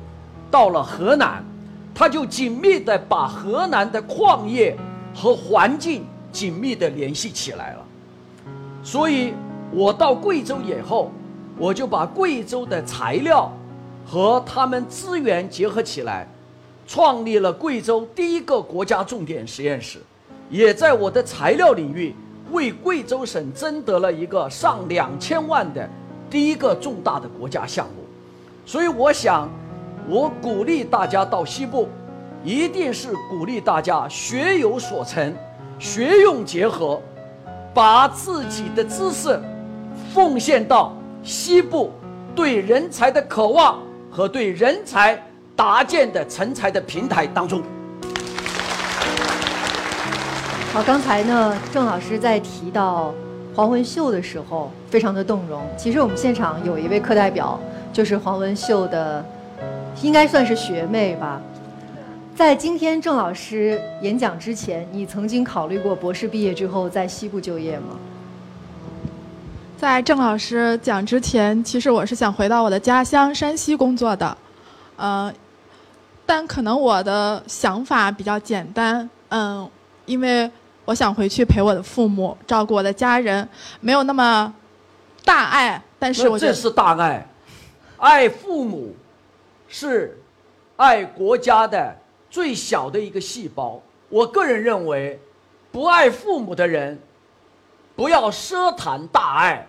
[0.50, 1.42] 到了河南，
[1.94, 4.76] 他就紧密的把河南的矿业
[5.14, 7.84] 和环境紧密的联系起来了。
[8.82, 9.32] 所以，
[9.70, 11.10] 我到贵州以后，
[11.56, 13.50] 我就把贵州的材料
[14.06, 16.26] 和他们资源结合起来，
[16.86, 19.98] 创立了贵州第一个国家重点实验室，
[20.50, 22.14] 也在我的材料领域
[22.50, 25.88] 为贵州省争得了一个上两千万的。
[26.32, 28.06] 第一个重大的国家项目，
[28.64, 29.50] 所以我想，
[30.08, 31.90] 我鼓励大家到西部，
[32.42, 35.30] 一定是鼓励大家学有所成，
[35.78, 36.98] 学用结合，
[37.74, 39.38] 把自己的知识
[40.14, 41.92] 奉献到西部
[42.34, 45.22] 对人才的渴望和对人才
[45.54, 47.62] 搭建的成才的平台当中。
[50.72, 53.12] 好，刚才呢，郑老师在提到。
[53.54, 55.62] 黄文秀的时候非常的动容。
[55.76, 57.60] 其实我们现场有一位课代表，
[57.92, 59.24] 就是黄文秀的，
[60.00, 61.40] 应该算是学妹吧。
[62.34, 67.98] 在今天郑老师演讲之前，你曾经考虑过博士毕业之后在西部就业吗？
[69.76, 74.34] 在郑老师讲之前，其实我是想回到我的家乡山西工作的，
[74.96, 75.30] 呃，
[76.24, 79.68] 但可能我的想法比较简单，嗯，
[80.06, 80.50] 因为。
[80.92, 83.48] 我想回去陪我的父母，照顾我的家人，
[83.80, 84.52] 没有那么
[85.24, 85.82] 大爱。
[85.98, 87.26] 但是我这是大爱，
[87.96, 88.94] 爱父母
[89.66, 90.20] 是
[90.76, 91.96] 爱国家的
[92.28, 93.80] 最小的一个细胞。
[94.10, 95.18] 我个人认为，
[95.70, 97.00] 不爱父母的人，
[97.96, 99.66] 不要奢谈大爱；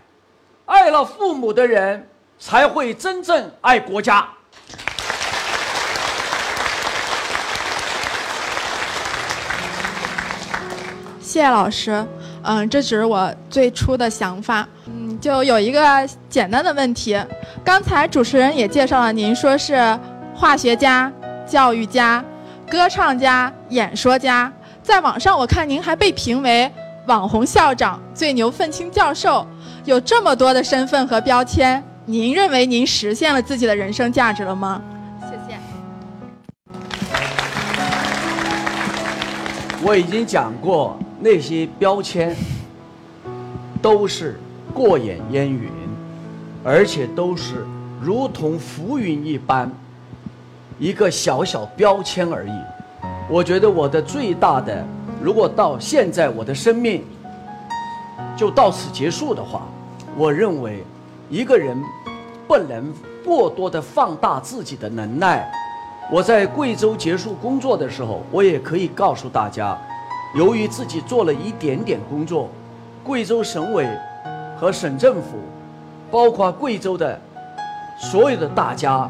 [0.65, 2.05] 爱了父母的人，
[2.37, 4.27] 才会真正爱国家。
[11.33, 12.05] 谢谢老师，
[12.43, 14.67] 嗯，这只是我最初的想法。
[14.85, 17.19] 嗯，就有一个简单的问题，
[17.63, 19.97] 刚才主持人也介绍了，您说是
[20.35, 21.11] 化学家、
[21.47, 22.23] 教育家、
[22.69, 26.71] 歌唱家、演说家，在网上我看您还被评为
[27.07, 29.43] 网红校长、最牛愤青教授，
[29.85, 34.79] 有这么多的身份和标签，您认为您实现了自己的人生价值了吗？
[35.21, 35.57] 谢谢。
[39.81, 42.35] 我已经讲过，那些标签
[43.81, 44.37] 都是
[44.73, 45.69] 过眼烟云，
[46.65, 47.65] 而且都是
[48.01, 49.71] 如同浮云一般，
[50.77, 52.51] 一个小小标签而已。
[53.29, 54.85] 我觉得我的最大的，
[55.21, 57.01] 如果到现在我的生命
[58.35, 59.65] 就到此结束的话，
[60.17, 60.83] 我认为
[61.29, 61.81] 一个人
[62.45, 65.49] 不能过多的放大自己的能耐。
[66.11, 69.77] 我在贵州结束工作的时候，我也可以告诉大家，
[70.35, 72.49] 由于自己做了一点点工作，
[73.03, 73.87] 贵州省委
[74.57, 75.37] 和省政府，
[76.09, 77.19] 包括贵州的
[77.99, 79.09] 所有的大家，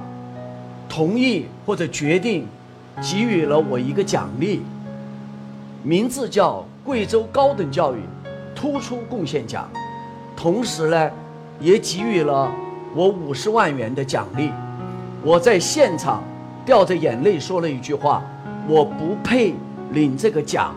[0.89, 2.45] 同意或者决定，
[3.01, 4.61] 给予了我一个奖励，
[5.81, 7.99] 名字叫贵州高等教育
[8.53, 9.69] 突出贡献奖，
[10.35, 11.11] 同时呢，
[11.59, 12.51] 也给予了
[12.93, 14.51] 我五十万元的奖励。
[15.23, 16.21] 我在现场。
[16.65, 18.23] 掉着眼泪说了一句话
[18.69, 19.53] ：“我不配
[19.91, 20.73] 领这个奖，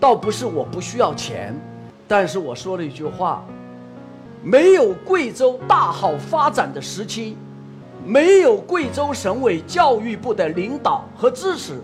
[0.00, 1.54] 倒不是我不需要钱，
[2.06, 3.44] 但是我说了一句话：
[4.42, 7.36] 没有贵州大好发展的时期，
[8.04, 11.80] 没有贵州省委教育部的领导和支持，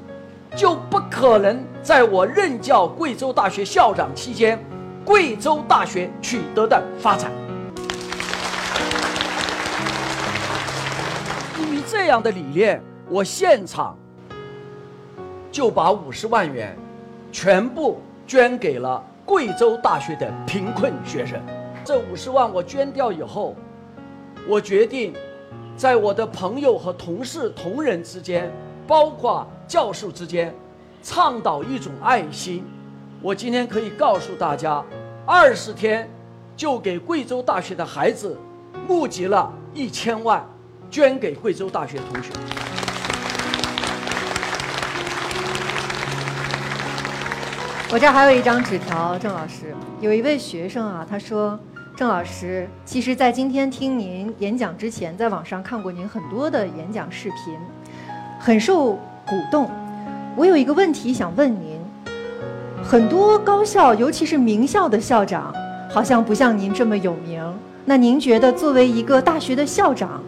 [0.56, 4.58] 就不可能在我任教贵州大学校长期间，
[5.04, 7.30] 贵州大学取得的发展。
[11.56, 13.94] 基于这样的理念。”我现场
[15.52, 16.74] 就把五十万元
[17.34, 21.36] 全部捐给了贵州大学的贫困学生。
[21.84, 23.56] 这五十万我捐掉以后，
[24.48, 25.12] 我决定
[25.76, 28.48] 在我的朋友和同事、同仁之间，
[28.86, 30.54] 包括教授之间，
[31.02, 32.64] 倡导一种爱心。
[33.20, 34.80] 我今天可以告诉大家，
[35.26, 36.08] 二十天
[36.56, 38.38] 就给贵州大学的孩子
[38.86, 40.46] 募集了一千万，
[40.88, 42.30] 捐给贵州大学同学。
[47.94, 51.56] 我这儿还有一张纸条，郑老师，有一位学生啊，他说
[51.94, 57.54] ：“郑老师，其实，在今天听您演讲之前，在网上看过您很多的演讲视频，
[58.40, 59.70] 很受鼓动。
[60.34, 61.78] 我有一个问题想问您：
[62.82, 65.54] 很多高校，尤其是名校的校长，
[65.88, 67.40] 好像不像您这么有名。
[67.84, 70.20] 那您觉得，作为一个大学的校长，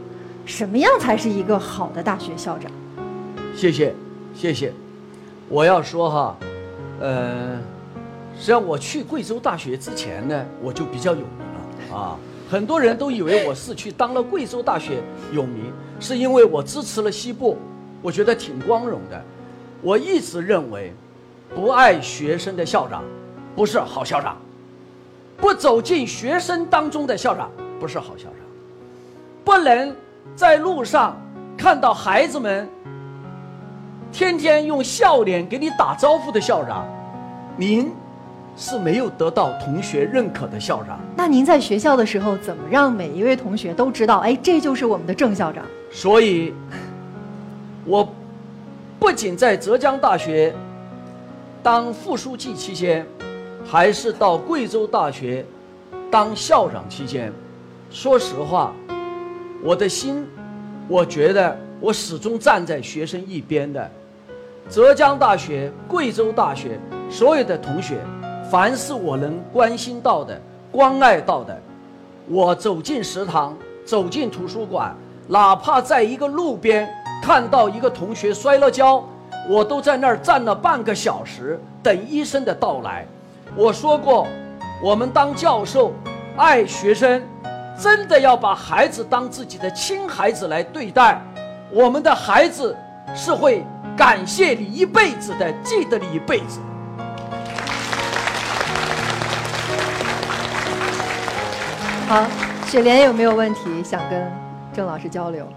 [0.45, 2.71] 什么样才是一个好的大学校长？”
[3.57, 3.93] 谢谢，
[4.37, 4.73] 谢谢。
[5.49, 6.37] 我要说哈。
[7.01, 7.59] 呃，
[8.39, 11.29] 实际上我去贵州大学之前呢，我就比较有名
[11.91, 12.17] 了啊。
[12.49, 17.59] 很多人都以为我是去当了贵州大学有名，是因为我支持了西部，
[18.01, 19.23] 我觉得挺光荣的。
[19.83, 20.93] 我一直认为，
[21.55, 23.03] 不爱学生的校长
[23.55, 24.37] 不是好校长，
[25.37, 28.41] 不走进学生当中的校长不是好校长，
[29.45, 29.95] 不能
[30.35, 31.21] 在路上
[31.59, 32.69] 看到孩子们。
[34.17, 36.89] 天天用笑脸给你打招呼的校长，
[37.55, 37.93] 您
[38.57, 40.99] 是没有得到同学认可的校长。
[41.15, 45.63] 那您在学校的时候，怎么让每一位同学都知道，哎，这就是我们的郑校长？
[45.93, 46.55] 所以，
[47.85, 48.09] 我
[48.99, 50.55] 不仅在浙江大学
[51.63, 53.07] 当副书记期间，
[53.67, 55.45] 还是到贵州大学
[56.11, 57.31] 当校长期间，
[57.91, 58.73] 说实话，
[59.63, 60.27] 我的心，
[60.89, 63.91] 我觉得我始终站在学生一边的。
[64.69, 68.01] 浙江大学、贵州大学所有的同学，
[68.51, 70.41] 凡是我能关心到的、
[70.73, 71.57] 关爱到的，
[72.29, 74.93] 我走进食堂、走进图书馆，
[75.29, 76.89] 哪怕在一个路边
[77.23, 79.05] 看到一个同学摔了跤，
[79.49, 83.07] 我都在那儿站了半个小时等医生的到来。
[83.55, 84.27] 我说过，
[84.83, 85.93] 我们当教授，
[86.37, 87.23] 爱学生，
[87.79, 91.23] 真的要把孩子当自己的亲孩子来对待，
[91.71, 92.77] 我们的孩子
[93.15, 93.65] 是会。
[93.97, 96.61] 感谢你一辈子的，记得你一辈子。
[102.07, 102.25] 好，
[102.69, 104.31] 雪莲有没有问题想跟
[104.73, 105.49] 郑老师交流？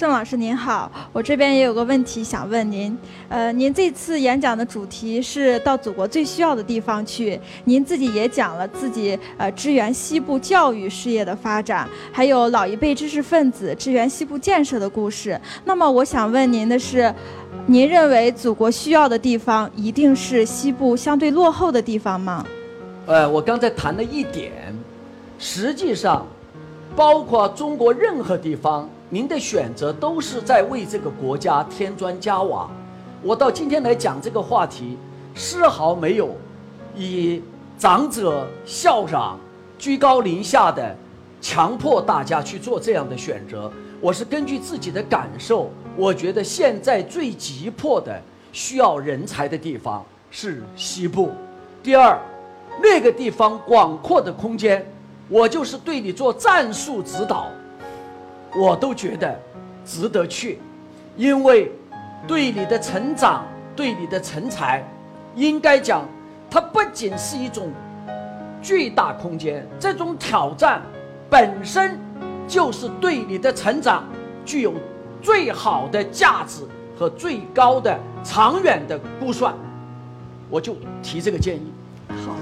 [0.00, 2.96] 郑老师您好，我这边也有个问题想问您。
[3.28, 15.38] 呃，您这次演讲的主题是到祖国最需要的地方去，您自己也讲了自己呃支援西部教育事业的发展，还有老一辈知识分子支援西部建设的故事。
[15.66, 17.14] 那么我想问您的是，
[17.66, 22.42] 您认为祖国需要的地方一定是西部相对落后的地方吗？
[23.04, 24.74] 呃，我刚才谈了一点，
[25.38, 26.26] 实际上，
[26.96, 32.70] 包括中国任何地方，您的选择都是在为这个国家添砖加瓦。
[33.22, 34.96] 我到今天来讲这个话题，
[35.34, 36.36] 丝毫没有
[36.94, 37.42] 以
[37.76, 39.36] 长者校长、
[39.76, 40.96] 居高临下的
[41.40, 43.70] 强迫大家去做这样的选择。
[44.00, 48.16] 我是根据自己的感受，我觉得现在最急迫的
[48.52, 51.32] 需要人才的地方是西部。
[51.82, 52.16] 第二，
[52.80, 54.86] 那个地方广阔的空间，
[55.28, 57.48] 我就是对你做战术指导，
[58.54, 59.38] 我都觉得
[59.84, 60.58] 值得去，
[61.16, 61.70] 因为
[62.26, 63.46] 对你的成长、
[63.76, 64.84] 对你的成才，
[65.34, 66.06] 应该讲，
[66.50, 67.72] 它不仅是一种
[68.60, 70.82] 巨大空间，这种挑战
[71.28, 71.98] 本身
[72.48, 74.04] 就是对你的成长
[74.44, 74.74] 具有
[75.22, 76.62] 最好的价值
[76.98, 79.54] 和最高的长远的估算。
[80.48, 81.72] 我就提这个建议。
[82.08, 82.34] 好，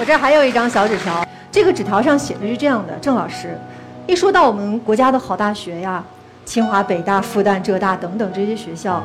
[0.00, 1.24] 我这还有一张小纸条，
[1.58, 3.58] 这个纸条上写的是这样的：郑老师，
[4.06, 6.04] 一说到我们国家的好大学呀，
[6.44, 9.02] 清华、北大、复旦、浙大等等这些学校，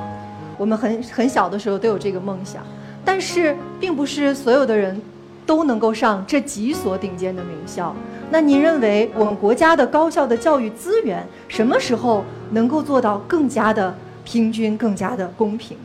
[0.56, 2.62] 我们很很小的时候都有这个梦想，
[3.04, 5.01] 但是并不是所有的人
[5.47, 7.91] 都能够上这几所顶尖的名校。
[8.30, 13.91] 那您认为我们国家的高校的教育资源什么时候能够做到更加的
[14.24, 15.76] 平均、更加的公平？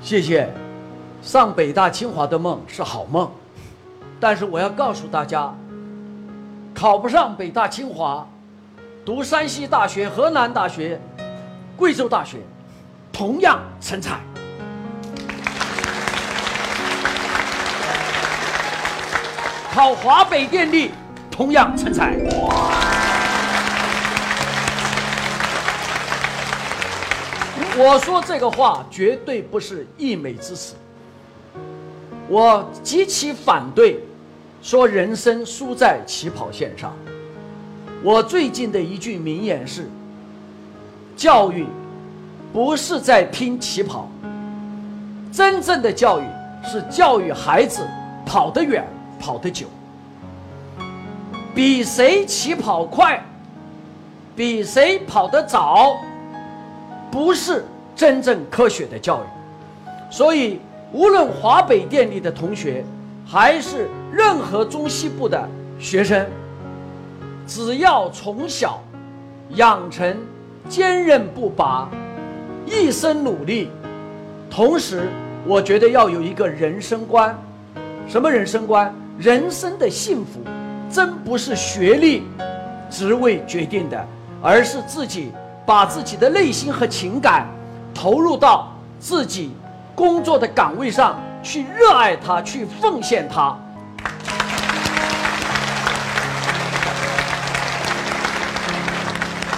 [0.00, 0.48] 谢谢。
[1.20, 3.28] 上北大清华的梦是好梦，
[4.20, 5.52] 但是我要告诉大家，
[6.74, 8.26] 考不上北大清华，
[9.06, 11.00] 读山西大学、河南大学、
[11.76, 12.38] 贵州大学，
[13.12, 14.18] 同样成才。
[19.72, 20.90] 考华北电力，
[21.30, 22.16] 同样成才。
[27.76, 30.74] 我说这个话绝对不是溢美之词。
[32.28, 34.00] 我极其反对
[34.64, 36.96] 说人生输在起跑线上。
[38.02, 39.86] 我最近的一句名言是：
[41.14, 41.66] 教育
[42.50, 44.08] 不是在拼起跑，
[45.30, 46.24] 真正的教育
[46.64, 47.86] 是教育孩子
[48.24, 48.82] 跑得远、
[49.20, 49.66] 跑得久。
[51.54, 53.22] 比谁起跑快，
[54.34, 55.94] 比谁跑得早，
[57.10, 59.26] 不是真正科学的教育。
[60.10, 60.58] 所以。
[60.92, 62.84] 无论华北电力的同学，
[63.26, 65.48] 还是任何中西部的
[65.78, 66.26] 学生，
[67.46, 68.80] 只要从小
[69.50, 70.16] 养成
[70.68, 71.88] 坚韧不拔、
[72.66, 73.70] 一生努力，
[74.50, 75.08] 同时，
[75.46, 77.36] 我觉得要有一个人生观。
[78.06, 78.94] 什么人生观？
[79.18, 80.40] 人生的幸福，
[80.90, 82.24] 真不是学历、
[82.90, 84.06] 职位决定的，
[84.42, 85.32] 而是自己
[85.64, 87.46] 把自己的内心和情感
[87.94, 89.52] 投入到自己。
[89.96, 93.54] 工作的岗位上去热爱它，去奉献它。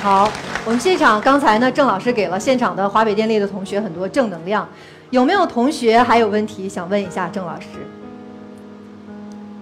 [0.03, 0.31] 好，
[0.65, 4.69] 我们现场刚才呢，郑老师给了现场的华北电力的同学很多正能量。
[5.11, 7.67] 有没有同学还有问题想问一下郑老师？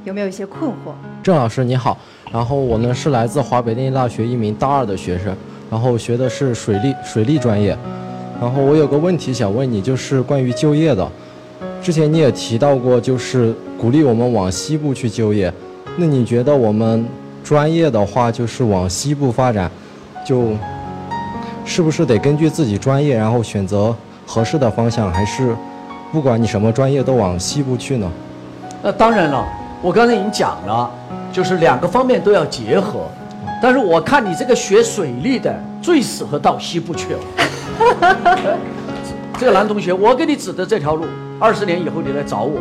[0.05, 0.93] 有没有一些困惑？
[1.23, 1.97] 郑老师你好，
[2.33, 5.37] 然后我呢是来自华北电力大学一名大二的学生，
[5.71, 7.77] 然后学的是水利水利专业。
[8.41, 11.07] 然后我有个问题想问你，就是关于就业的。
[11.85, 15.53] 之前你也提到过，就是鼓励我们往西部去就业。
[15.99, 17.07] 那你觉得我们
[17.45, 19.71] 专业的话，就是往西部发展，
[20.25, 20.55] 就
[21.67, 23.95] 是不是得根据自己专业，然后选择
[24.27, 25.55] 合适的方向，还是
[26.11, 28.11] 不管你什么专业都往西部去呢？
[28.83, 29.47] 那当然了，
[29.83, 30.91] 我刚才已经讲了，
[31.31, 33.07] 就是两个方面都要结合。
[33.63, 38.57] 但是我看你这个学水利的，最适合到西部去了。
[39.39, 41.05] 这个男同学，我给你指的这条路，
[41.41, 42.61] 二十年以后你来找我。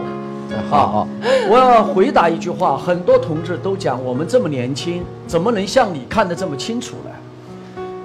[0.69, 1.07] 好好，
[1.49, 7.09] 我要回答一句话：很多同志都讲我们这么年轻，怎么能像你看得这么清楚呢？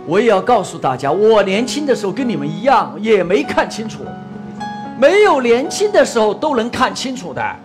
[0.06, 4.04] 我也要告诉大家，我年轻的时候跟你们一样，也没看清楚。
[4.98, 7.42] 没有年轻的时候都能看清楚的。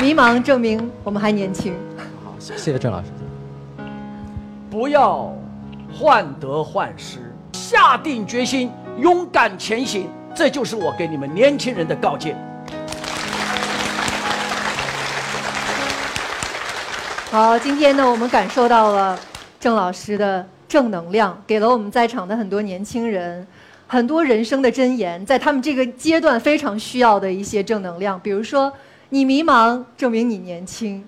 [0.00, 1.74] 迷茫证明我们还年轻。
[2.24, 3.21] 好，谢谢郑老师。
[4.72, 5.30] 不要
[5.92, 7.18] 患得患失，
[7.52, 12.34] 下定决心，勇敢前行，这就是我给你们年轻人的告诫。
[17.30, 19.20] 好，今天呢，我们感受到了
[19.60, 23.46] 郑老师的正能量，给了我们在场的很多年轻人
[23.86, 28.72] 很多人生的箴言，在他们这个阶段非常需要的一些正能量，比如说。
[29.14, 31.02] 你迷茫，证明你年轻；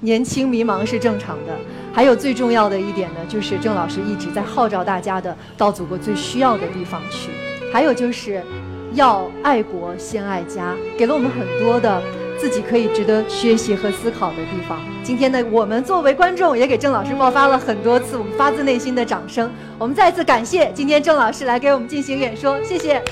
[0.00, 1.56] 年轻迷茫是正常的。
[1.92, 7.30] 还有最重要的一点呢，就是郑老师一直在号召大家的到祖国最需要的地方去。
[7.72, 8.42] 还有就是，
[8.94, 12.00] 要爱国先爱家，给了我们很多的
[12.38, 14.78] 自己可以值得学习和思考的地方。
[15.02, 19.50] 今天呢，我们作为观众也给郑老师爆发了很多次我们发自内心的掌声。
[19.78, 23.02] 我们再次感谢今天郑老师来给我们进行演说，谢谢。